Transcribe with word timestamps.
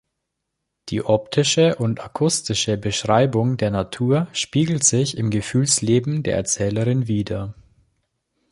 Die 0.89 1.03
optische 1.05 1.75
und 1.75 1.99
akustische 1.99 2.75
Beschreibung 2.75 3.57
der 3.57 3.69
Natur 3.69 4.25
spiegelt 4.33 4.83
sich 4.83 5.15
im 5.15 5.29
Gefühlsleben 5.29 6.23
der 6.23 6.37
Erzählerin 6.37 7.07
wider. 7.07 7.53